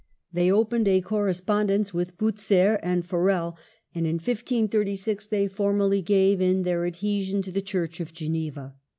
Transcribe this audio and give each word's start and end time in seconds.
They 0.33 0.51
opened 0.51 0.87
a 0.87 0.99
corre 0.99 1.31
spondence 1.31 1.93
with 1.93 2.17
Bucer 2.17 2.79
and 2.81 3.05
Farel, 3.05 3.55
and 3.93 4.07
in 4.07 4.15
1536 4.15 5.27
they 5.27 5.47
formally 5.47 6.01
gave 6.01 6.41
in 6.41 6.63
their 6.63 6.87
adhesion 6.87 7.43
to 7.43 7.51
the 7.51 7.61
Church 7.61 7.99
of 7.99 8.11
Geneva. 8.11 8.73